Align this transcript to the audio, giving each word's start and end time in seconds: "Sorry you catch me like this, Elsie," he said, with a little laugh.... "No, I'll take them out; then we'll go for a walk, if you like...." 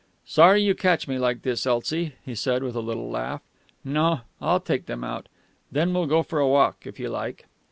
"Sorry 0.25 0.63
you 0.63 0.73
catch 0.73 1.07
me 1.07 1.19
like 1.19 1.43
this, 1.43 1.67
Elsie," 1.67 2.15
he 2.25 2.33
said, 2.33 2.63
with 2.63 2.73
a 2.75 2.79
little 2.79 3.11
laugh.... 3.11 3.43
"No, 3.83 4.21
I'll 4.41 4.59
take 4.59 4.87
them 4.87 5.03
out; 5.03 5.29
then 5.71 5.93
we'll 5.93 6.07
go 6.07 6.23
for 6.23 6.39
a 6.39 6.47
walk, 6.47 6.87
if 6.87 6.99
you 6.99 7.07
like...." 7.09 7.45